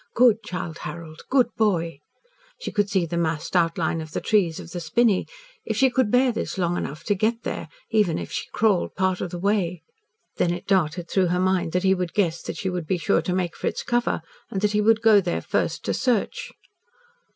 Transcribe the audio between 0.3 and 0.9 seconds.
Childe